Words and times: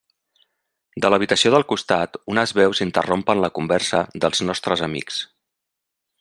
De 1.05 1.11
l'habitació 1.13 1.51
del 1.55 1.65
costat 1.73 2.17
unes 2.35 2.55
veus 2.61 2.81
interrompen 2.87 3.43
la 3.45 3.53
conversa 3.59 4.01
dels 4.25 4.43
nostres 4.49 4.87
amics. 4.89 5.23